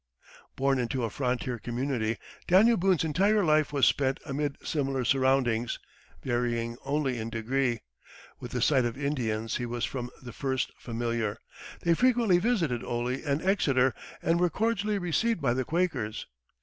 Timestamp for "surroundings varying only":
5.05-7.19